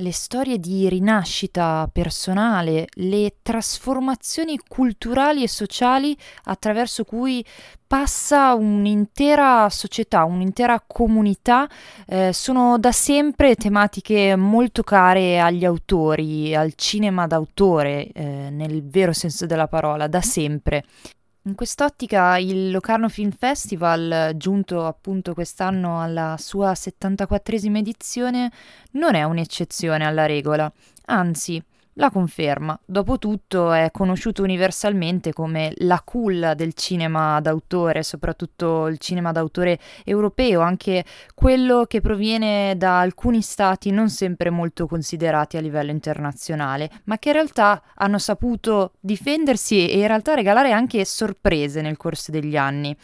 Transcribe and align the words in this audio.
le 0.00 0.12
storie 0.12 0.58
di 0.58 0.88
rinascita 0.88 1.88
personale, 1.92 2.86
le 2.94 3.38
trasformazioni 3.42 4.56
culturali 4.68 5.42
e 5.42 5.48
sociali 5.48 6.16
attraverso 6.44 7.02
cui 7.02 7.44
passa 7.84 8.54
un'intera 8.54 9.68
società, 9.70 10.22
un'intera 10.22 10.84
comunità, 10.86 11.68
eh, 12.06 12.32
sono 12.32 12.78
da 12.78 12.92
sempre 12.92 13.56
tematiche 13.56 14.36
molto 14.36 14.84
care 14.84 15.40
agli 15.40 15.64
autori, 15.64 16.54
al 16.54 16.74
cinema 16.74 17.26
d'autore, 17.26 18.06
eh, 18.12 18.50
nel 18.50 18.84
vero 18.84 19.12
senso 19.12 19.46
della 19.46 19.66
parola, 19.66 20.06
da 20.06 20.20
sempre. 20.20 20.84
In 21.48 21.54
quest'ottica 21.54 22.36
il 22.36 22.70
Locarno 22.70 23.08
Film 23.08 23.30
Festival, 23.30 24.32
giunto 24.36 24.84
appunto 24.84 25.32
quest'anno 25.32 25.98
alla 25.98 26.36
sua 26.38 26.72
74esima 26.72 27.78
edizione, 27.78 28.52
non 28.92 29.14
è 29.14 29.22
un'eccezione 29.22 30.04
alla 30.04 30.26
regola, 30.26 30.70
anzi 31.06 31.60
la 31.98 32.10
conferma. 32.10 32.78
Dopotutto 32.84 33.72
è 33.72 33.90
conosciuto 33.92 34.42
universalmente 34.42 35.32
come 35.32 35.72
la 35.78 36.00
culla 36.04 36.54
del 36.54 36.74
cinema 36.74 37.40
d'autore, 37.40 38.02
soprattutto 38.02 38.86
il 38.86 38.98
cinema 38.98 39.32
d'autore 39.32 39.78
europeo, 40.04 40.60
anche 40.60 41.04
quello 41.34 41.84
che 41.86 42.00
proviene 42.00 42.76
da 42.76 43.00
alcuni 43.00 43.42
stati 43.42 43.90
non 43.90 44.08
sempre 44.08 44.50
molto 44.50 44.86
considerati 44.86 45.56
a 45.56 45.60
livello 45.60 45.90
internazionale, 45.90 46.90
ma 47.04 47.18
che 47.18 47.28
in 47.28 47.34
realtà 47.34 47.82
hanno 47.94 48.18
saputo 48.18 48.92
difendersi 49.00 49.88
e 49.88 49.98
in 49.98 50.06
realtà 50.06 50.34
regalare 50.34 50.72
anche 50.72 51.04
sorprese 51.04 51.80
nel 51.80 51.96
corso 51.96 52.30
degli 52.30 52.56
anni. 52.56 52.96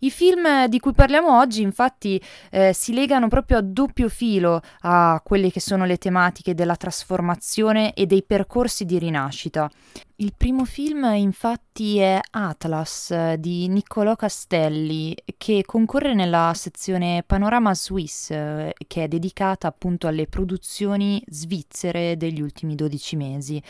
I 0.00 0.10
film 0.10 0.66
di 0.66 0.78
cui 0.78 0.92
parliamo 0.92 1.38
oggi 1.38 1.62
infatti 1.62 2.20
eh, 2.50 2.72
si 2.72 2.92
legano 2.92 3.28
proprio 3.28 3.58
a 3.58 3.62
doppio 3.62 4.08
filo 4.08 4.60
a 4.80 5.20
quelle 5.24 5.50
che 5.50 5.60
sono 5.60 5.84
le 5.84 5.96
tematiche 5.96 6.54
della 6.54 6.76
trasformazione 6.76 7.94
e 7.94 8.06
dei 8.06 8.22
percorsi 8.22 8.84
di 8.84 8.98
rinascita. 8.98 9.70
Il 10.18 10.32
primo 10.34 10.64
film 10.64 11.04
infatti 11.14 11.98
è 11.98 12.18
Atlas 12.30 13.34
di 13.34 13.68
Niccolò 13.68 14.16
Castelli 14.16 15.14
che 15.36 15.62
concorre 15.66 16.14
nella 16.14 16.52
sezione 16.54 17.22
Panorama 17.26 17.74
Swiss 17.74 18.28
che 18.28 18.72
è 19.04 19.08
dedicata 19.08 19.68
appunto 19.68 20.06
alle 20.06 20.26
produzioni 20.26 21.22
svizzere 21.28 22.16
degli 22.16 22.40
ultimi 22.40 22.74
12 22.74 23.16
mesi. 23.16 23.62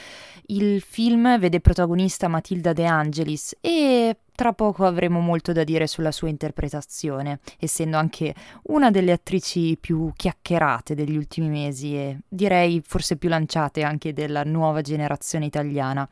Il 0.47 0.81
film 0.83 1.37
vede 1.41 1.61
protagonista 1.61 2.29
Matilda 2.29 2.73
De 2.73 2.85
Angelis 2.85 3.57
e 3.61 4.17
tra 4.37 4.53
poco 4.53 4.87
avremo 4.87 5.19
molto 5.19 5.51
da 5.51 5.65
dire 5.65 5.89
sulla 5.89 6.13
sua 6.13 6.29
interpretazione, 6.29 7.41
essendo 7.59 7.97
anche 7.97 8.33
una 8.65 8.93
delle 8.93 9.11
attrici 9.11 9.77
più 9.81 10.13
chiacchierate 10.15 10.95
degli 10.95 11.17
ultimi 11.17 11.49
mesi 11.49 11.97
e 11.97 12.19
direi 12.29 12.81
forse 12.87 13.17
più 13.17 13.29
lanciate 13.29 13.83
anche 13.83 14.13
della 14.13 14.45
nuova 14.45 14.83
generazione 14.83 15.47
italiana. 15.47 16.09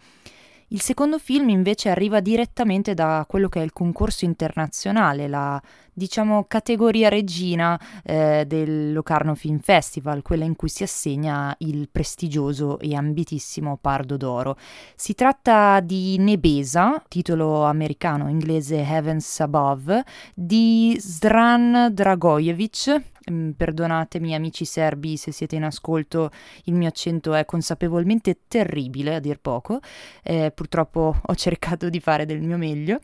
Il 0.69 0.81
secondo 0.81 1.19
film 1.19 1.51
invece 1.51 1.91
arriva 1.91 2.19
direttamente 2.21 2.95
da 2.95 3.25
quello 3.29 3.49
che 3.49 3.61
è 3.61 3.63
il 3.63 3.73
concorso 3.73 4.25
internazionale, 4.25 5.29
la 5.29 5.63
diciamo 5.95 6.45
categoria 6.47 7.09
regina 7.09 7.81
eh, 8.03 8.45
del 8.47 8.93
Locarno 8.93 9.35
Film 9.35 9.61
Festival, 9.61 10.23
quella 10.23 10.45
in 10.45 10.57
cui 10.57 10.69
si 10.69 10.83
assegna 10.83 11.55
il 11.59 11.89
prestigioso 11.91 12.79
e 12.79 12.95
ambitissimo 12.95 13.79
Pardo 13.81 14.17
d'Oro. 14.17 14.57
Si 14.97 15.15
tratta 15.15 15.81
di 15.81 16.19
Nebesa, 16.19 17.03
titolo 17.09 17.65
americano 17.65 18.29
inglese 18.29 18.83
Heavens 18.83 19.41
Above, 19.41 20.05
di 20.35 20.97
Zran 21.01 21.89
Dragojevic, 21.93 23.13
Mm, 23.31 23.53
perdonatemi 23.53 24.35
amici 24.35 24.67
serbi 24.67 25.17
se 25.17 25.33
siete 25.33 25.57
in 25.57 25.65
ascolto, 25.65 26.31
il 26.65 26.75
mio 26.75 26.89
accento 26.89 27.33
è 27.33 27.47
consapevolmente 27.47 28.41
terribile 28.49 29.15
a 29.15 29.19
dir 29.19 29.39
poco, 29.41 29.81
eh, 30.23 30.53
purtroppo 30.55 31.17
ho 31.23 31.35
cercato 31.35 31.89
di 31.89 32.01
fare 32.01 32.27
del 32.27 32.43
mio 32.43 32.59
meglio 32.59 33.01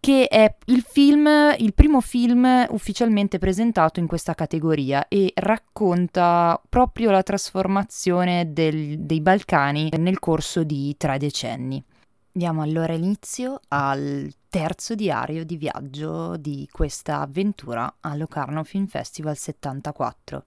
che 0.00 0.28
è 0.28 0.56
il 0.66 0.80
film, 0.80 1.28
il 1.58 1.74
primo 1.74 2.00
film 2.00 2.66
ufficialmente 2.70 3.38
presentato 3.38 4.00
in 4.00 4.06
questa 4.06 4.34
categoria 4.34 5.06
e 5.08 5.30
racconta 5.34 6.60
proprio 6.68 7.10
la 7.10 7.22
trasformazione 7.22 8.50
del, 8.52 9.00
dei 9.00 9.20
Balcani 9.20 9.90
nel 9.98 10.18
corso 10.18 10.64
di 10.64 10.94
tre 10.96 11.18
decenni. 11.18 11.84
Diamo 12.32 12.62
allora 12.62 12.94
inizio 12.94 13.60
al 13.68 14.32
terzo 14.48 14.94
diario 14.94 15.44
di 15.44 15.56
viaggio 15.56 16.36
di 16.38 16.66
questa 16.70 17.20
avventura 17.20 17.96
a 18.00 18.16
Locarno 18.16 18.64
Film 18.64 18.86
Festival 18.86 19.36
74. 19.36 20.44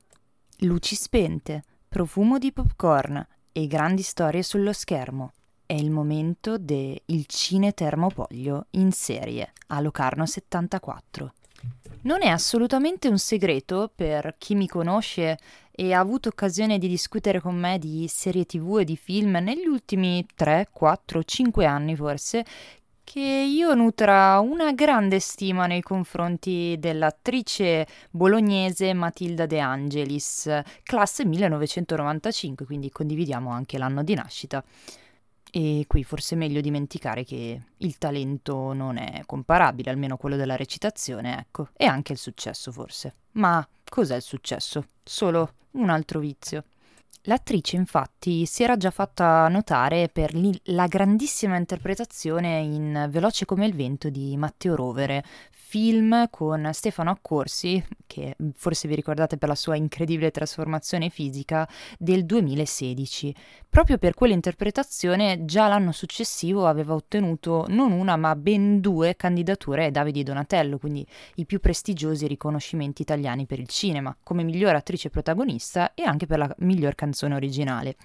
Luci 0.59 0.95
spente, 0.95 1.61
profumo 1.87 2.39
di 2.39 2.51
popcorn 2.51 3.23
e 3.51 3.67
grandi 3.67 4.01
storie 4.01 4.41
sullo 4.41 4.73
schermo. 4.73 5.33
È 5.65 5.73
il 5.73 5.91
momento 5.91 6.57
del 6.57 6.99
Cine 7.25 7.71
Termopoglio 7.73 8.65
in 8.71 8.91
serie 8.91 9.53
a 9.67 9.79
Locarno 9.79 10.25
74. 10.25 11.33
Non 12.01 12.21
è 12.21 12.27
assolutamente 12.27 13.07
un 13.07 13.17
segreto 13.17 13.89
per 13.95 14.35
chi 14.37 14.55
mi 14.55 14.67
conosce 14.67 15.37
e 15.71 15.93
ha 15.93 15.99
avuto 15.99 16.27
occasione 16.27 16.77
di 16.77 16.89
discutere 16.89 17.39
con 17.39 17.55
me 17.55 17.79
di 17.79 18.05
serie 18.09 18.45
tv 18.45 18.79
e 18.79 18.83
di 18.83 18.97
film 18.97 19.37
negli 19.41 19.65
ultimi 19.65 20.25
3, 20.35 20.67
4, 20.69 21.23
5 21.23 21.65
anni 21.65 21.95
forse 21.95 22.45
che 23.03 23.19
io 23.19 23.73
nutra 23.73 24.39
una 24.39 24.73
grande 24.73 25.19
stima 25.19 25.65
nei 25.65 25.81
confronti 25.81 26.75
dell'attrice 26.77 27.87
bolognese 28.09 28.93
Matilda 28.93 29.45
De 29.45 29.59
Angelis, 29.59 30.61
classe 30.83 31.25
1995, 31.25 32.65
quindi 32.65 32.89
condividiamo 32.89 33.49
anche 33.49 33.77
l'anno 33.77 34.03
di 34.03 34.13
nascita. 34.13 34.63
E 35.55 35.85
qui 35.85 36.03
forse 36.03 36.33
è 36.33 36.37
meglio 36.39 36.61
dimenticare 36.61 37.23
che 37.23 37.61
il 37.77 37.97
talento 37.99 38.73
non 38.73 38.97
è 38.97 39.21
comparabile, 39.27 39.91
almeno 39.91 40.17
quello 40.17 40.35
della 40.35 40.55
recitazione, 40.55 41.37
ecco, 41.37 41.69
e 41.77 41.85
anche 41.85 42.11
il 42.11 42.17
successo 42.17 42.71
forse. 42.71 43.13
Ma 43.33 43.63
cos'è 43.87 44.15
il 44.15 44.23
successo? 44.23 44.87
Solo 45.03 45.53
un 45.73 45.91
altro 45.91 46.19
vizio. 46.19 46.63
L'attrice 47.25 47.75
infatti 47.75 48.47
si 48.47 48.63
era 48.63 48.77
già 48.77 48.89
fatta 48.89 49.47
notare 49.47 50.09
per 50.09 50.31
la 50.63 50.87
grandissima 50.87 51.55
interpretazione 51.55 52.57
in 52.59 53.07
Veloce 53.11 53.45
come 53.45 53.67
il 53.67 53.75
vento 53.75 54.09
di 54.09 54.35
Matteo 54.35 54.75
Rovere, 54.75 55.23
film 55.73 56.27
con 56.29 56.69
Stefano 56.71 57.09
Accorsi, 57.09 57.83
che 58.05 58.35
forse 58.53 58.87
vi 58.87 58.93
ricordate 58.93 59.37
per 59.37 59.49
la 59.49 59.55
sua 59.55 59.75
incredibile 59.75 60.29
trasformazione 60.29 61.09
fisica, 61.09 61.67
del 61.97 62.25
2016. 62.25 63.33
Proprio 63.71 63.97
per 63.97 64.13
quell'interpretazione 64.13 65.45
già 65.45 65.67
l'anno 65.67 65.91
successivo 65.91 66.67
aveva 66.67 66.93
ottenuto 66.93 67.65
non 67.69 67.91
una 67.91 68.17
ma 68.17 68.35
ben 68.35 68.81
due 68.81 69.15
candidature 69.15 69.85
ai 69.85 69.91
Davide 69.91 70.21
Donatello, 70.21 70.77
quindi 70.77 71.03
i 71.37 71.45
più 71.45 71.59
prestigiosi 71.59 72.27
riconoscimenti 72.27 73.01
italiani 73.01 73.47
per 73.47 73.57
il 73.57 73.67
cinema, 73.67 74.15
come 74.21 74.43
miglior 74.43 74.75
attrice 74.75 75.09
protagonista 75.09 75.95
e 75.95 76.03
anche 76.03 76.27
per 76.27 76.37
la 76.37 76.55
miglior 76.59 76.93
canzone 76.93 77.11
canzone 77.13 77.35
originale. 77.35 77.95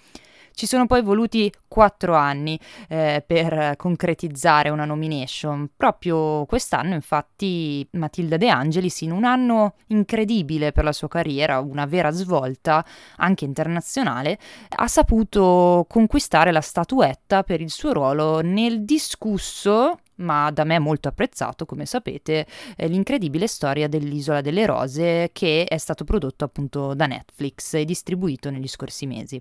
Ci 0.59 0.67
sono 0.67 0.87
poi 0.87 1.03
voluti 1.03 1.53
quattro 1.69 2.17
anni 2.17 2.59
eh, 2.89 3.23
per 3.25 3.77
concretizzare 3.77 4.71
una 4.71 4.85
nomination. 4.85 5.71
Proprio 5.77 6.47
quest'anno, 6.47 6.95
infatti, 6.95 7.87
Matilda 7.93 8.37
De 8.37 8.49
Angelis, 8.49 9.03
in 9.03 9.13
un 9.13 9.23
anno 9.23 9.75
incredibile 9.87 10.73
per 10.73 10.83
la 10.83 10.91
sua 10.91 11.07
carriera, 11.07 11.61
una 11.61 11.87
vera 11.87 12.11
svolta 12.11 12.85
anche 13.19 13.45
internazionale, 13.45 14.37
ha 14.71 14.89
saputo 14.89 15.87
conquistare 15.89 16.51
la 16.51 16.61
statuetta 16.61 17.45
per 17.45 17.61
il 17.61 17.71
suo 17.71 17.93
ruolo 17.93 18.41
nel 18.41 18.85
discusso 18.85 20.01
ma 20.17 20.51
da 20.51 20.65
me 20.65 20.81
molto 20.81 21.07
apprezzato, 21.07 21.67
come 21.67 21.87
sapete, 21.87 22.45
l'incredibile 22.79 23.47
storia 23.47 23.87
dell'Isola 23.87 24.41
delle 24.41 24.67
Rose 24.67 25.31
che 25.33 25.65
è 25.67 25.79
stato 25.79 26.03
prodotto 26.03 26.43
appunto 26.43 26.95
da 26.95 27.07
Netflix 27.07 27.75
e 27.75 27.85
distribuito 27.85 28.51
negli 28.51 28.67
scorsi 28.67 29.07
mesi. 29.07 29.41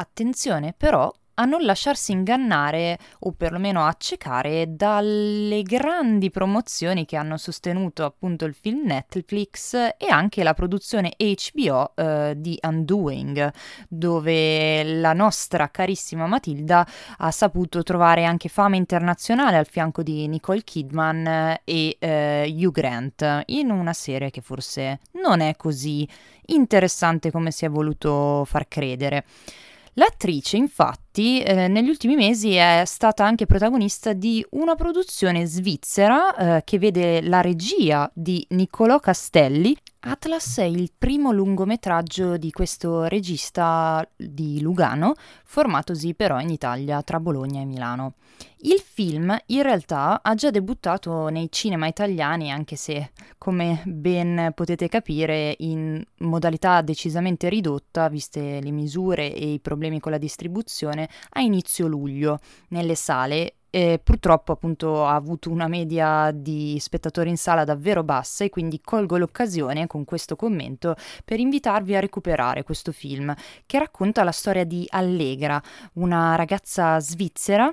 Attenzione 0.00 0.74
però 0.76 1.12
a 1.40 1.44
non 1.44 1.64
lasciarsi 1.64 2.12
ingannare 2.12 2.98
o 3.20 3.32
perlomeno 3.32 3.84
accecare 3.84 4.76
dalle 4.76 5.62
grandi 5.62 6.30
promozioni 6.30 7.04
che 7.04 7.16
hanno 7.16 7.36
sostenuto 7.36 8.04
appunto 8.04 8.44
il 8.44 8.54
film 8.54 8.84
Netflix 8.84 9.74
e 9.74 10.06
anche 10.08 10.42
la 10.42 10.54
produzione 10.54 11.14
HBO 11.16 11.92
eh, 11.94 12.34
di 12.36 12.58
Undoing, 12.62 13.52
dove 13.88 14.84
la 14.84 15.12
nostra 15.12 15.68
carissima 15.70 16.26
Matilda 16.26 16.86
ha 17.18 17.30
saputo 17.30 17.82
trovare 17.82 18.24
anche 18.24 18.48
fama 18.48 18.76
internazionale 18.76 19.56
al 19.56 19.66
fianco 19.66 20.02
di 20.02 20.26
Nicole 20.28 20.62
Kidman 20.62 21.60
e 21.64 21.96
eh, 21.98 22.54
Hugh 22.56 22.72
Grant 22.72 23.42
in 23.46 23.70
una 23.70 23.92
serie 23.92 24.30
che 24.30 24.40
forse 24.40 25.00
non 25.22 25.40
è 25.40 25.54
così 25.56 26.08
interessante 26.46 27.30
come 27.30 27.50
si 27.50 27.64
è 27.64 27.68
voluto 27.68 28.44
far 28.44 28.66
credere. 28.66 29.24
L'attrice 29.98 30.56
infatti 30.56 31.07
infatti 31.18 31.40
eh, 31.42 31.68
negli 31.68 31.88
ultimi 31.88 32.14
mesi 32.14 32.54
è 32.54 32.82
stata 32.86 33.24
anche 33.24 33.46
protagonista 33.46 34.12
di 34.12 34.44
una 34.50 34.74
produzione 34.76 35.44
svizzera 35.46 36.56
eh, 36.56 36.64
che 36.64 36.78
vede 36.78 37.20
la 37.22 37.40
regia 37.40 38.10
di 38.14 38.44
Niccolò 38.50 39.00
Castelli. 39.00 39.76
Atlas 40.00 40.58
è 40.58 40.62
il 40.62 40.92
primo 40.96 41.32
lungometraggio 41.32 42.36
di 42.36 42.52
questo 42.52 43.04
regista 43.04 44.08
di 44.16 44.60
Lugano, 44.60 45.14
formatosi 45.44 46.14
però 46.14 46.38
in 46.38 46.50
Italia 46.50 47.02
tra 47.02 47.18
Bologna 47.18 47.60
e 47.60 47.64
Milano. 47.64 48.14
Il 48.60 48.80
film 48.80 49.36
in 49.46 49.62
realtà 49.62 50.20
ha 50.22 50.34
già 50.34 50.50
debuttato 50.50 51.28
nei 51.28 51.48
cinema 51.50 51.86
italiani, 51.86 52.50
anche 52.50 52.74
se, 52.76 53.10
come 53.38 53.82
ben 53.84 54.52
potete 54.54 54.88
capire, 54.88 55.54
in 55.58 56.02
modalità 56.18 56.80
decisamente 56.82 57.48
ridotta, 57.48 58.08
viste 58.08 58.60
le 58.60 58.70
misure 58.70 59.32
e 59.32 59.52
i 59.52 59.60
problemi 59.60 60.00
con 60.00 60.12
la 60.12 60.18
distribuzione, 60.18 61.07
a 61.30 61.40
inizio 61.40 61.86
luglio, 61.86 62.38
nelle 62.68 62.94
sale. 62.94 63.54
E 63.70 64.00
purtroppo 64.02 64.52
appunto 64.52 65.04
ha 65.04 65.14
avuto 65.14 65.50
una 65.50 65.68
media 65.68 66.30
di 66.32 66.78
spettatori 66.80 67.28
in 67.28 67.36
sala 67.36 67.64
davvero 67.64 68.02
bassa 68.02 68.42
e 68.42 68.48
quindi 68.48 68.80
colgo 68.80 69.18
l'occasione 69.18 69.86
con 69.86 70.06
questo 70.06 70.36
commento 70.36 70.96
per 71.22 71.38
invitarvi 71.38 71.94
a 71.94 72.00
recuperare 72.00 72.62
questo 72.62 72.92
film 72.92 73.34
che 73.66 73.78
racconta 73.78 74.24
la 74.24 74.32
storia 74.32 74.64
di 74.64 74.86
Allegra, 74.88 75.62
una 75.94 76.34
ragazza 76.34 76.98
svizzera 76.98 77.70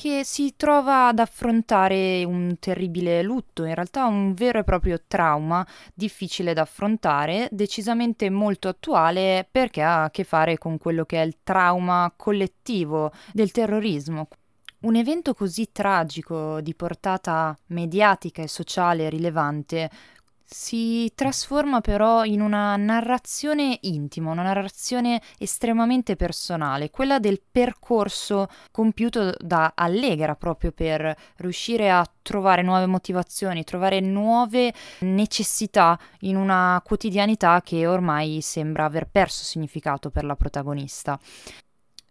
che 0.00 0.24
si 0.24 0.54
trova 0.56 1.08
ad 1.08 1.18
affrontare 1.18 2.24
un 2.24 2.56
terribile 2.58 3.22
lutto, 3.22 3.66
in 3.66 3.74
realtà 3.74 4.06
un 4.06 4.32
vero 4.32 4.58
e 4.58 4.64
proprio 4.64 4.98
trauma 5.06 5.66
difficile 5.92 6.54
da 6.54 6.62
affrontare, 6.62 7.50
decisamente 7.52 8.30
molto 8.30 8.68
attuale 8.68 9.46
perché 9.50 9.82
ha 9.82 10.04
a 10.04 10.10
che 10.10 10.24
fare 10.24 10.56
con 10.56 10.78
quello 10.78 11.04
che 11.04 11.20
è 11.20 11.26
il 11.26 11.40
trauma 11.42 12.10
collettivo 12.16 13.12
del 13.34 13.50
terrorismo. 13.50 14.28
Un 14.84 14.96
evento 14.96 15.34
così 15.34 15.68
tragico, 15.70 16.62
di 16.62 16.74
portata 16.74 17.54
mediatica 17.66 18.40
e 18.40 18.48
sociale 18.48 19.10
rilevante, 19.10 19.90
si 20.52 21.12
trasforma 21.14 21.80
però 21.80 22.24
in 22.24 22.40
una 22.40 22.74
narrazione 22.74 23.78
intima, 23.82 24.32
una 24.32 24.42
narrazione 24.42 25.22
estremamente 25.38 26.16
personale, 26.16 26.90
quella 26.90 27.20
del 27.20 27.40
percorso 27.48 28.48
compiuto 28.72 29.32
da 29.38 29.72
Allegra 29.76 30.34
proprio 30.34 30.72
per 30.72 31.16
riuscire 31.36 31.88
a 31.88 32.04
trovare 32.20 32.62
nuove 32.62 32.86
motivazioni, 32.86 33.62
trovare 33.62 34.00
nuove 34.00 34.74
necessità 35.00 35.96
in 36.20 36.34
una 36.34 36.82
quotidianità 36.84 37.60
che 37.62 37.86
ormai 37.86 38.40
sembra 38.40 38.86
aver 38.86 39.06
perso 39.08 39.44
significato 39.44 40.10
per 40.10 40.24
la 40.24 40.34
protagonista. 40.34 41.16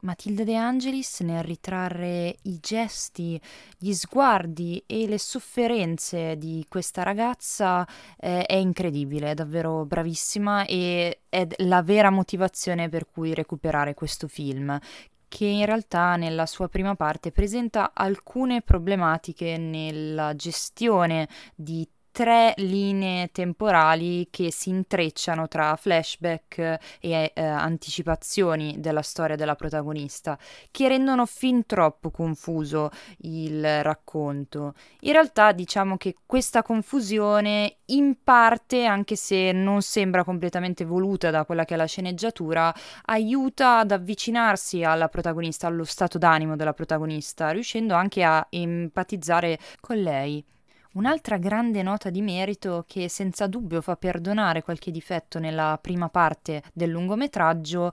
Matilde 0.02 0.46
De 0.46 0.56
Angelis 0.56 1.20
nel 1.22 1.44
ritrarre 1.44 2.36
i 2.44 2.60
gesti, 2.62 3.40
gli 3.78 3.92
sguardi 3.94 4.82
e 4.86 5.08
le 5.08 5.20
sofferenze 5.20 6.38
di 6.38 6.66
questa 6.70 7.04
ragazza 7.04 7.86
eh, 8.18 8.46
è 8.46 8.56
incredibile, 8.56 9.32
è 9.32 9.34
davvero 9.34 9.86
bravissima 9.86 10.66
e 10.66 11.22
è 11.28 11.46
la 11.58 11.82
vera 11.82 12.10
motivazione 12.10 12.88
per 12.88 13.08
cui 13.08 13.34
recuperare 13.34 13.94
questo 13.94 14.28
film 14.28 14.80
che 15.28 15.46
in 15.46 15.66
realtà 15.66 16.16
nella 16.16 16.48
sua 16.48 16.68
prima 16.68 16.96
parte 16.96 17.32
presenta 17.32 17.92
alcune 17.94 18.62
problematiche 18.62 19.58
nella 19.58 20.36
gestione 20.36 21.30
di 21.56 21.88
tre 22.12 22.54
linee 22.58 23.32
temporali 23.32 24.28
che 24.30 24.52
si 24.52 24.70
intrecciano 24.70 25.48
tra 25.48 25.76
flashback 25.76 26.58
e 27.00 27.32
eh, 27.34 27.42
anticipazioni 27.42 28.76
della 28.80 29.02
storia 29.02 29.36
della 29.36 29.56
protagonista, 29.56 30.38
che 30.72 30.88
rendono 30.88 31.26
fin 31.26 31.66
troppo 31.66 32.12
confuso 32.12 32.90
il 33.20 33.84
racconto. 33.84 34.74
In 35.02 35.12
realtà 35.14 35.52
diciamo 35.52 35.98
che 35.98 36.16
questa 36.26 36.62
confusione 36.62 37.78
in 37.86 38.18
parte, 38.24 38.86
anche 38.86 39.16
se 39.16 39.52
non 39.52 39.82
sembra 39.82 40.24
completamente 40.24 40.86
voluta 40.86 41.32
da 41.32 41.46
quella 41.46 41.66
che 41.66 41.74
è 41.74 41.78
la 41.78 41.86
sceneggiatura, 41.86 42.74
aiuta 43.06 43.80
ad 43.80 43.92
avvicinarsi 43.92 44.84
alla 44.84 45.10
protagonista, 45.10 45.68
allo 45.68 45.86
stato 45.86 46.18
d'animo 46.18 46.56
della 46.56 46.74
protagonista, 46.74 47.50
riuscendo 47.52 47.94
anche 47.94 48.24
a 48.24 48.46
empatizzare 48.50 49.58
con 49.80 49.98
lei. 49.98 50.44
Un'altra 50.94 51.38
grande 51.38 51.84
nota 51.84 52.10
di 52.10 52.22
merito 52.22 52.84
che 52.88 53.10
senza 53.10 53.46
dubbio 53.46 53.80
fa 53.80 53.96
perdonare 53.96 54.64
qualche 54.64 54.90
difetto 54.90 55.38
nella 55.38 55.78
prima 55.80 56.10
parte 56.10 56.64
del 56.74 56.90
lungometraggio 56.90 57.92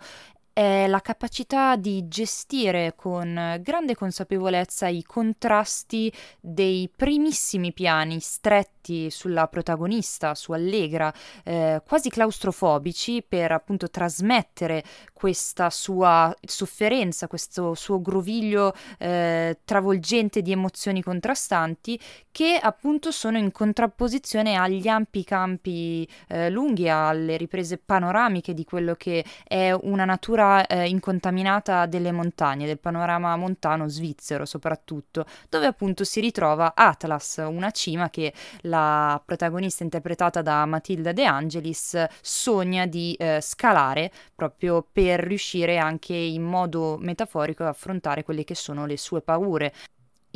è 0.56 0.86
la 0.86 1.00
capacità 1.00 1.76
di 1.76 2.08
gestire 2.08 2.94
con 2.96 3.58
grande 3.60 3.94
consapevolezza 3.94 4.88
i 4.88 5.02
contrasti 5.02 6.10
dei 6.40 6.90
primissimi 6.96 7.74
piani 7.74 8.18
stretti 8.20 8.75
sulla 9.10 9.48
protagonista, 9.48 10.34
su 10.34 10.52
Allegra, 10.52 11.12
eh, 11.44 11.82
quasi 11.86 12.08
claustrofobici 12.08 13.24
per 13.26 13.52
appunto 13.52 13.90
trasmettere 13.90 14.84
questa 15.12 15.70
sua 15.70 16.34
sofferenza, 16.44 17.26
questo 17.26 17.74
suo 17.74 18.00
groviglio 18.00 18.74
eh, 18.98 19.58
travolgente 19.64 20.42
di 20.42 20.52
emozioni 20.52 21.02
contrastanti 21.02 21.98
che 22.30 22.58
appunto 22.60 23.10
sono 23.10 23.38
in 23.38 23.50
contrapposizione 23.50 24.56
agli 24.56 24.88
ampi 24.88 25.24
campi 25.24 26.06
eh, 26.28 26.50
lunghi, 26.50 26.88
alle 26.88 27.38
riprese 27.38 27.78
panoramiche 27.78 28.52
di 28.52 28.64
quello 28.64 28.94
che 28.94 29.24
è 29.46 29.72
una 29.72 30.04
natura 30.04 30.66
eh, 30.66 30.86
incontaminata 30.86 31.86
delle 31.86 32.12
montagne, 32.12 32.66
del 32.66 32.78
panorama 32.78 33.34
montano 33.36 33.88
svizzero 33.88 34.44
soprattutto, 34.44 35.24
dove 35.48 35.64
appunto 35.64 36.04
si 36.04 36.20
ritrova 36.20 36.74
Atlas, 36.74 37.42
una 37.46 37.70
cima 37.70 38.10
che 38.10 38.34
la 38.62 38.75
protagonista 39.24 39.82
interpretata 39.82 40.42
da 40.42 40.64
Matilda 40.66 41.12
De 41.12 41.24
Angelis 41.24 42.04
sogna 42.20 42.86
di 42.86 43.14
eh, 43.14 43.40
scalare 43.40 44.10
proprio 44.34 44.86
per 44.90 45.20
riuscire 45.20 45.78
anche 45.78 46.14
in 46.14 46.42
modo 46.42 46.96
metaforico 46.98 47.62
ad 47.62 47.70
affrontare 47.70 48.24
quelle 48.24 48.44
che 48.44 48.54
sono 48.54 48.86
le 48.86 48.96
sue 48.96 49.22
paure. 49.22 49.72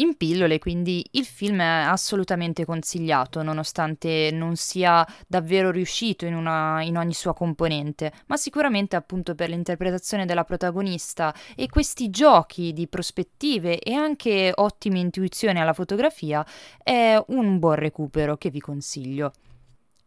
In 0.01 0.17
pillole, 0.17 0.59
quindi 0.59 1.05
il 1.13 1.27
film 1.27 1.61
è 1.61 1.65
assolutamente 1.65 2.65
consigliato, 2.65 3.43
nonostante 3.43 4.31
non 4.33 4.57
sia 4.57 5.07
davvero 5.27 5.71
riuscito 5.71 6.25
in, 6.25 6.35
una, 6.35 6.83
in 6.83 6.97
ogni 6.97 7.13
sua 7.13 7.35
componente, 7.35 8.11
ma 8.29 8.39
sicuramente 8.39 8.97
appunto 8.97 9.35
per 9.35 9.51
l'interpretazione 9.51 10.25
della 10.25 10.45
protagonista 10.45 11.35
e 11.55 11.69
questi 11.69 12.09
giochi 12.09 12.73
di 12.73 12.89
prospettive 12.89 13.79
e 13.79 13.93
anche 13.93 14.53
ottime 14.55 15.01
intuizioni 15.01 15.61
alla 15.61 15.75
fotografia 15.75 16.47
è 16.83 17.23
un 17.27 17.59
buon 17.59 17.75
recupero 17.75 18.39
che 18.39 18.49
vi 18.49 18.61
consiglio. 18.61 19.33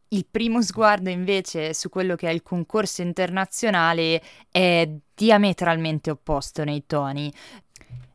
Il 0.07 0.25
primo 0.29 0.61
sguardo 0.63 1.09
invece 1.09 1.73
su 1.75 1.89
quello 1.89 2.15
che 2.15 2.29
è 2.29 2.31
il 2.31 2.41
concorso 2.41 3.03
internazionale 3.03 4.21
è 4.49 4.87
diametralmente 5.13 6.11
opposto 6.11 6.63
nei 6.63 6.83
toni. 6.87 7.31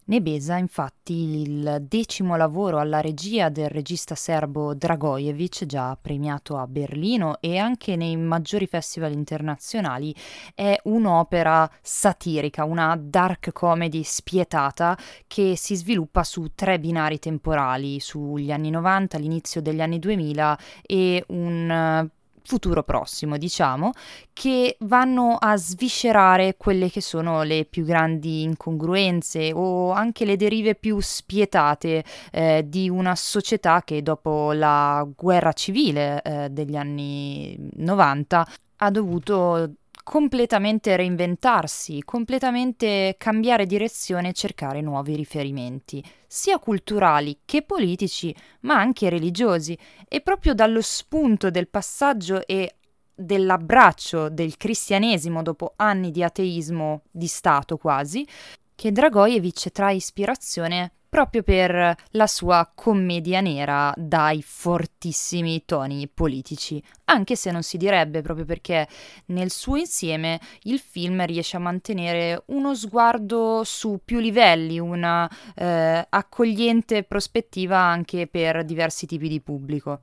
Nebesa, 0.08 0.56
infatti, 0.56 1.42
il 1.42 1.84
decimo 1.86 2.34
lavoro 2.36 2.78
alla 2.78 3.02
regia 3.02 3.50
del 3.50 3.68
regista 3.68 4.14
serbo 4.14 4.72
Dragojevic, 4.72 5.66
già 5.66 5.98
premiato 6.00 6.56
a 6.56 6.66
Berlino 6.66 7.36
e 7.40 7.58
anche 7.58 7.94
nei 7.94 8.16
maggiori 8.16 8.66
festival 8.66 9.12
internazionali, 9.12 10.14
è 10.54 10.80
un'opera 10.84 11.70
satirica, 11.82 12.64
una 12.64 12.98
dark 12.98 13.52
comedy 13.52 14.02
spietata 14.02 14.96
che 15.26 15.58
si 15.58 15.76
sviluppa 15.76 16.24
su 16.24 16.52
tre 16.54 16.80
binari 16.80 17.18
temporali, 17.18 18.00
sugli 18.00 18.50
anni 18.50 18.70
90, 18.70 19.18
l'inizio 19.18 19.60
degli 19.60 19.82
anni 19.82 19.98
2000 19.98 20.58
e 20.86 21.22
un 21.28 22.10
futuro 22.44 22.82
prossimo, 22.82 23.36
diciamo, 23.36 23.92
che 24.32 24.76
vanno 24.80 25.36
a 25.38 25.56
sviscerare 25.56 26.56
quelle 26.56 26.90
che 26.90 27.00
sono 27.00 27.42
le 27.42 27.64
più 27.64 27.84
grandi 27.84 28.42
incongruenze 28.42 29.52
o 29.52 29.90
anche 29.90 30.24
le 30.24 30.36
derive 30.36 30.74
più 30.74 30.98
spietate 31.00 32.04
eh, 32.32 32.64
di 32.66 32.88
una 32.88 33.14
società 33.14 33.82
che 33.84 34.02
dopo 34.02 34.52
la 34.52 35.06
guerra 35.16 35.52
civile 35.52 36.22
eh, 36.22 36.48
degli 36.50 36.76
anni 36.76 37.56
90 37.76 38.46
ha 38.76 38.90
dovuto 38.90 39.72
completamente 40.08 40.96
reinventarsi, 40.96 42.02
completamente 42.02 43.16
cambiare 43.18 43.66
direzione 43.66 44.30
e 44.30 44.32
cercare 44.32 44.80
nuovi 44.80 45.14
riferimenti, 45.14 46.02
sia 46.26 46.58
culturali 46.58 47.40
che 47.44 47.60
politici, 47.60 48.34
ma 48.60 48.76
anche 48.76 49.10
religiosi, 49.10 49.76
e 50.08 50.22
proprio 50.22 50.54
dallo 50.54 50.80
spunto 50.80 51.50
del 51.50 51.68
passaggio 51.68 52.46
e 52.46 52.76
dell'abbraccio 53.14 54.30
del 54.30 54.56
cristianesimo 54.56 55.42
dopo 55.42 55.74
anni 55.76 56.10
di 56.10 56.22
ateismo 56.22 57.02
di 57.10 57.26
Stato 57.26 57.76
quasi, 57.76 58.26
che 58.74 58.90
Dragojevic 58.90 59.70
trae 59.72 59.96
ispirazione 59.96 60.92
proprio 61.08 61.42
per 61.42 61.94
la 62.10 62.26
sua 62.26 62.70
commedia 62.74 63.40
nera 63.40 63.92
dai 63.96 64.42
fortissimi 64.42 65.64
toni 65.64 66.08
politici, 66.08 66.82
anche 67.04 67.36
se 67.36 67.50
non 67.50 67.62
si 67.62 67.76
direbbe 67.76 68.22
proprio 68.22 68.44
perché 68.44 68.86
nel 69.26 69.50
suo 69.50 69.76
insieme 69.76 70.40
il 70.62 70.78
film 70.78 71.24
riesce 71.24 71.56
a 71.56 71.60
mantenere 71.60 72.42
uno 72.46 72.74
sguardo 72.74 73.62
su 73.64 74.00
più 74.04 74.18
livelli, 74.18 74.78
una 74.78 75.28
eh, 75.54 76.06
accogliente 76.08 77.02
prospettiva 77.04 77.78
anche 77.78 78.26
per 78.26 78.64
diversi 78.64 79.06
tipi 79.06 79.28
di 79.28 79.40
pubblico. 79.40 80.00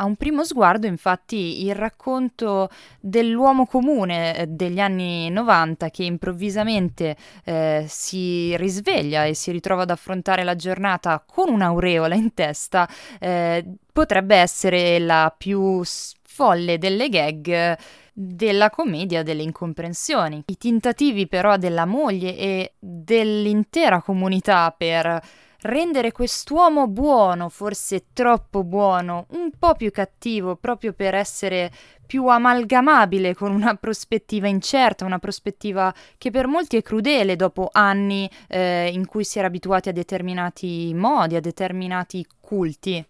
A 0.00 0.04
un 0.04 0.14
primo 0.14 0.44
sguardo, 0.44 0.86
infatti, 0.86 1.64
il 1.64 1.74
racconto 1.74 2.70
dell'uomo 3.00 3.66
comune 3.66 4.36
eh, 4.36 4.46
degli 4.46 4.78
anni 4.78 5.28
90 5.28 5.90
che 5.90 6.04
improvvisamente 6.04 7.16
eh, 7.44 7.84
si 7.88 8.56
risveglia 8.56 9.24
e 9.24 9.34
si 9.34 9.50
ritrova 9.50 9.82
ad 9.82 9.90
affrontare 9.90 10.44
la 10.44 10.54
giornata 10.54 11.20
con 11.26 11.50
un'aureola 11.50 12.14
in 12.14 12.32
testa 12.32 12.88
eh, 13.18 13.64
potrebbe 13.92 14.36
essere 14.36 15.00
la 15.00 15.34
più 15.36 15.82
folle 15.84 16.78
delle 16.78 17.08
gag 17.08 17.76
della 18.12 18.70
commedia 18.70 19.24
delle 19.24 19.42
incomprensioni. 19.42 20.44
I 20.46 20.56
tentativi 20.56 21.26
però 21.26 21.56
della 21.56 21.86
moglie 21.86 22.36
e 22.36 22.72
dell'intera 22.78 24.00
comunità 24.00 24.72
per 24.76 25.20
rendere 25.62 26.12
quest'uomo 26.12 26.86
buono, 26.86 27.48
forse 27.48 28.06
troppo 28.12 28.62
buono, 28.62 29.26
un 29.30 29.50
po' 29.58 29.74
più 29.74 29.90
cattivo, 29.90 30.56
proprio 30.56 30.92
per 30.92 31.14
essere 31.14 31.70
più 32.06 32.26
amalgamabile 32.26 33.34
con 33.34 33.52
una 33.52 33.74
prospettiva 33.74 34.48
incerta, 34.48 35.04
una 35.04 35.18
prospettiva 35.18 35.92
che 36.16 36.30
per 36.30 36.46
molti 36.46 36.76
è 36.76 36.82
crudele 36.82 37.36
dopo 37.36 37.68
anni 37.70 38.30
eh, 38.48 38.90
in 38.92 39.06
cui 39.06 39.24
si 39.24 39.38
era 39.38 39.48
abituati 39.48 39.90
a 39.90 39.92
determinati 39.92 40.92
modi, 40.94 41.36
a 41.36 41.40
determinati 41.40 42.26
culti. 42.40 43.04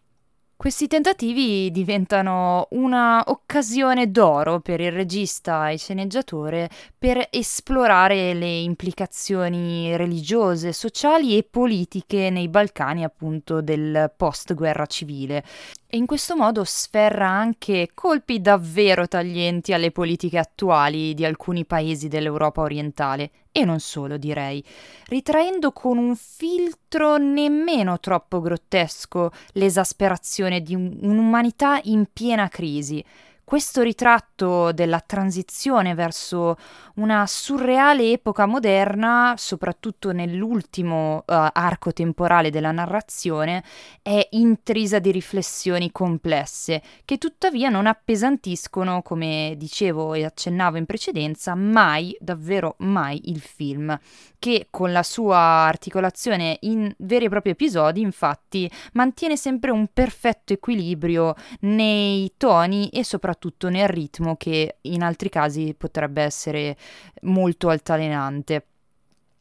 Questi 0.61 0.89
tentativi 0.89 1.71
diventano 1.71 2.67
una 2.73 3.23
occasione 3.29 4.11
d'oro 4.11 4.59
per 4.59 4.81
il 4.81 4.91
regista 4.91 5.71
e 5.71 5.79
sceneggiatore 5.79 6.69
per 6.99 7.29
esplorare 7.31 8.35
le 8.35 8.59
implicazioni 8.59 9.97
religiose, 9.97 10.73
sociali 10.73 11.39
e 11.39 11.45
politiche 11.45 12.29
nei 12.31 12.49
Balcani 12.49 13.05
appunto 13.05 13.61
del 13.61 14.13
post-guerra 14.17 14.87
civile 14.87 15.45
e 15.91 15.97
in 15.97 16.05
questo 16.05 16.37
modo 16.37 16.65
sferra 16.65 17.29
anche 17.29 17.91
colpi 17.95 18.43
davvero 18.43 19.09
taglienti 19.09 19.73
alle 19.73 19.91
politiche 19.91 20.37
attuali 20.37 21.15
di 21.15 21.25
alcuni 21.25 21.65
paesi 21.65 22.09
dell'Europa 22.09 22.61
orientale, 22.61 23.31
e 23.51 23.65
non 23.65 23.81
solo 23.81 24.19
direi, 24.19 24.63
ritraendo 25.07 25.73
con 25.73 25.97
un 25.97 26.15
filtro 26.15 27.17
nemmeno 27.17 27.99
troppo 28.01 28.43
grottesco 28.43 29.33
l'esasperazione 29.53 30.61
di 30.61 30.75
un'umanità 30.75 31.81
in 31.85 32.05
piena 32.13 32.49
crisi, 32.49 33.03
questo 33.49 33.81
ritratto 33.81 34.73
della 34.73 35.01
transizione 35.01 35.95
verso 35.95 36.59
una 36.97 37.27
surreale 37.27 38.13
epoca 38.13 38.45
moderna, 38.45 39.37
soprattutto 39.39 40.13
nell'ultimo 40.13 41.21
uh, 41.21 41.23
arco 41.25 41.95
temporale 41.95 42.51
della 42.51 42.73
narrazione, 42.73 43.65
è 44.03 44.29
intrisa 44.33 44.99
di 44.99 45.11
riflessioni 45.11 45.91
complesse, 45.91 46.83
che 47.07 47.17
tuttavia 47.17 47.71
non 47.71 47.87
appesantiscono, 47.87 49.01
come 49.01 49.55
dicevo 49.57 50.13
e 50.13 50.27
accennavo 50.27 50.77
in 50.77 50.85
precedenza, 50.85 51.55
mai, 51.55 52.15
davvero 52.21 52.75
mai 52.81 53.31
il 53.31 53.41
film, 53.41 53.99
che 54.39 54.67
con 54.69 54.93
la 54.93 55.03
sua 55.03 55.39
articolazione 55.39 56.59
in 56.63 56.93
veri 56.99 57.25
e 57.25 57.29
propri 57.31 57.53
episodi, 57.53 58.03
infatti, 58.03 58.71
mantiene 58.93 59.39
sempre 59.39 59.71
un 59.71 59.89
perfetto 59.91 60.53
equilibrio 60.53 61.35
nei 61.61 62.31
toni 62.37 62.91
e 62.91 63.05
soprattutto 63.05 63.37
soprattutto 63.39 63.69
nel 63.69 63.89
ritmo 63.89 64.35
che 64.37 64.79
in 64.83 65.03
altri 65.03 65.29
casi 65.29 65.75
potrebbe 65.79 66.23
essere 66.23 66.77
molto 67.23 67.69
altalenante. 67.69 68.67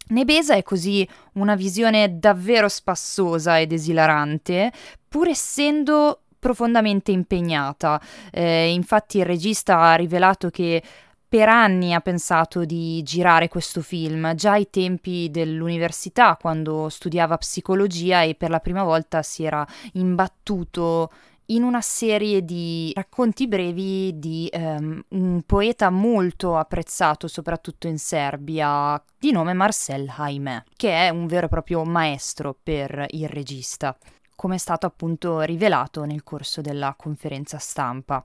Nebesa 0.09 0.53
è 0.53 0.63
così 0.63 1.07
una 1.33 1.55
visione 1.55 2.19
davvero 2.19 2.69
spassosa 2.69 3.59
ed 3.59 3.71
esilarante, 3.73 4.71
pur 5.09 5.27
essendo 5.27 6.21
profondamente 6.39 7.11
impegnata. 7.11 7.99
Eh, 8.31 8.71
infatti 8.71 9.17
il 9.17 9.25
regista 9.25 9.79
ha 9.79 9.95
rivelato 9.95 10.49
che 10.49 10.81
per 11.27 11.49
anni 11.49 11.93
ha 11.93 11.99
pensato 11.99 12.63
di 12.63 13.03
girare 13.03 13.49
questo 13.49 13.81
film, 13.81 14.33
già 14.35 14.51
ai 14.51 14.69
tempi 14.69 15.29
dell'università, 15.29 16.37
quando 16.39 16.87
studiava 16.87 17.35
psicologia 17.37 18.21
e 18.21 18.35
per 18.35 18.49
la 18.49 18.59
prima 18.59 18.83
volta 18.83 19.21
si 19.23 19.43
era 19.43 19.67
imbattuto 19.93 21.11
in 21.47 21.63
una 21.63 21.81
serie 21.81 22.43
di 22.43 22.91
racconti 22.93 23.47
brevi 23.47 24.17
di 24.19 24.49
um, 24.53 25.01
un 25.09 25.41
poeta 25.45 25.89
molto 25.89 26.57
apprezzato 26.57 27.27
soprattutto 27.27 27.87
in 27.87 27.97
Serbia 27.99 29.01
di 29.17 29.31
nome 29.31 29.53
Marcel 29.53 30.07
Jaime, 30.07 30.65
che 30.75 30.91
è 30.91 31.09
un 31.09 31.27
vero 31.27 31.45
e 31.45 31.49
proprio 31.49 31.83
maestro 31.83 32.57
per 32.61 33.05
il 33.11 33.29
regista, 33.29 33.97
come 34.35 34.55
è 34.55 34.59
stato 34.59 34.85
appunto 34.85 35.41
rivelato 35.41 36.03
nel 36.03 36.23
corso 36.23 36.61
della 36.61 36.95
conferenza 36.97 37.57
stampa. 37.57 38.23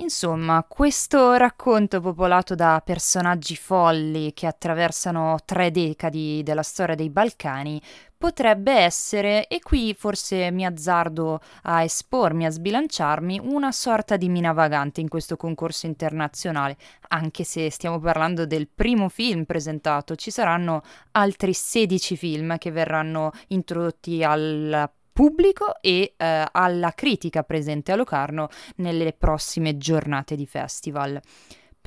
Insomma, 0.00 0.64
questo 0.68 1.32
racconto 1.34 2.00
popolato 2.00 2.54
da 2.54 2.80
personaggi 2.84 3.56
folli 3.56 4.32
che 4.32 4.46
attraversano 4.46 5.38
tre 5.44 5.72
decadi 5.72 6.40
della 6.44 6.62
storia 6.62 6.94
dei 6.94 7.10
Balcani 7.10 7.82
potrebbe 8.16 8.72
essere, 8.72 9.48
e 9.48 9.58
qui 9.58 9.94
forse 9.98 10.52
mi 10.52 10.64
azzardo 10.64 11.40
a 11.62 11.82
espormi, 11.82 12.46
a 12.46 12.50
sbilanciarmi, 12.50 13.40
una 13.42 13.72
sorta 13.72 14.16
di 14.16 14.28
mina 14.28 14.52
vagante 14.52 15.00
in 15.00 15.08
questo 15.08 15.36
concorso 15.36 15.86
internazionale, 15.86 16.76
anche 17.08 17.42
se 17.42 17.68
stiamo 17.68 17.98
parlando 17.98 18.46
del 18.46 18.68
primo 18.68 19.08
film 19.08 19.44
presentato, 19.44 20.14
ci 20.14 20.30
saranno 20.30 20.82
altri 21.12 21.52
16 21.52 22.16
film 22.16 22.56
che 22.58 22.70
verranno 22.70 23.32
introdotti 23.48 24.22
al 24.22 24.88
pubblico 25.18 25.80
e 25.80 26.14
eh, 26.16 26.46
alla 26.52 26.92
critica 26.92 27.42
presente 27.42 27.90
a 27.90 27.96
Locarno 27.96 28.50
nelle 28.76 29.12
prossime 29.12 29.76
giornate 29.76 30.36
di 30.36 30.46
festival. 30.46 31.20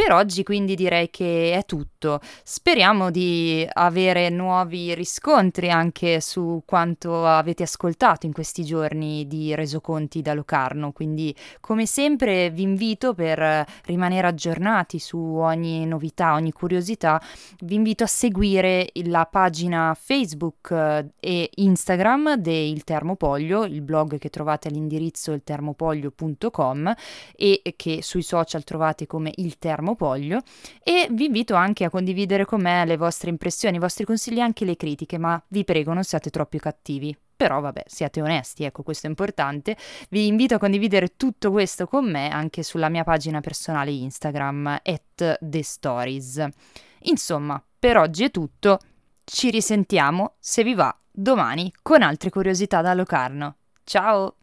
Per 0.03 0.13
oggi 0.13 0.41
quindi 0.41 0.73
direi 0.73 1.11
che 1.11 1.53
è 1.53 1.63
tutto. 1.63 2.21
Speriamo 2.43 3.11
di 3.11 3.63
avere 3.71 4.29
nuovi 4.29 4.95
riscontri 4.95 5.69
anche 5.69 6.21
su 6.21 6.63
quanto 6.65 7.27
avete 7.27 7.61
ascoltato 7.61 8.25
in 8.25 8.33
questi 8.33 8.63
giorni 8.63 9.27
di 9.27 9.53
Resoconti 9.53 10.23
da 10.23 10.33
Locarno, 10.33 10.91
quindi 10.91 11.35
come 11.59 11.85
sempre 11.85 12.49
vi 12.49 12.63
invito 12.63 13.13
per 13.13 13.63
rimanere 13.85 14.25
aggiornati 14.25 14.97
su 14.97 15.19
ogni 15.19 15.85
novità, 15.85 16.33
ogni 16.33 16.51
curiosità, 16.51 17.21
vi 17.59 17.75
invito 17.75 18.03
a 18.03 18.07
seguire 18.07 18.89
la 19.03 19.27
pagina 19.27 19.95
Facebook 19.95 20.71
eh, 20.71 21.11
e 21.19 21.49
Instagram 21.53 22.37
del 22.37 22.83
Termopoglio, 22.83 23.65
il 23.65 23.83
blog 23.83 24.17
che 24.17 24.31
trovate 24.31 24.67
all'indirizzo 24.67 25.31
iltermopoglio.com 25.33 26.91
e 27.35 27.61
che 27.75 28.01
sui 28.01 28.23
social 28.23 28.63
trovate 28.63 29.05
come 29.05 29.31
il 29.35 29.59
Termopoglio 29.59 29.89
Termopoglio 29.91 30.41
e 30.83 31.07
vi 31.11 31.25
invito 31.25 31.55
anche 31.55 31.83
a 31.83 31.89
condividere 31.89 32.45
con 32.45 32.61
me 32.61 32.85
le 32.85 32.97
vostre 32.97 33.29
impressioni, 33.29 33.77
i 33.77 33.79
vostri 33.79 34.05
consigli 34.05 34.37
e 34.37 34.41
anche 34.41 34.65
le 34.65 34.75
critiche, 34.75 35.17
ma 35.17 35.41
vi 35.49 35.63
prego 35.63 35.93
non 35.93 36.03
siate 36.03 36.29
troppo 36.29 36.57
cattivi. 36.57 37.15
Però 37.35 37.59
vabbè, 37.59 37.83
siate 37.87 38.21
onesti, 38.21 38.63
ecco, 38.63 38.83
questo 38.83 39.07
è 39.07 39.09
importante. 39.09 39.75
Vi 40.09 40.27
invito 40.27 40.55
a 40.55 40.59
condividere 40.59 41.15
tutto 41.17 41.49
questo 41.49 41.87
con 41.87 42.09
me 42.09 42.29
anche 42.29 42.61
sulla 42.61 42.87
mia 42.87 43.03
pagina 43.03 43.41
personale 43.41 43.91
Instagram, 43.91 44.79
at 44.83 45.39
TheStories. 45.39 46.47
Insomma, 47.03 47.61
per 47.79 47.97
oggi 47.97 48.25
è 48.25 48.31
tutto. 48.31 48.79
Ci 49.23 49.49
risentiamo, 49.49 50.35
se 50.39 50.63
vi 50.63 50.75
va, 50.75 50.95
domani 51.11 51.73
con 51.81 52.03
altre 52.03 52.29
curiosità 52.29 52.81
da 52.81 52.93
Locarno. 52.93 53.55
Ciao! 53.83 54.35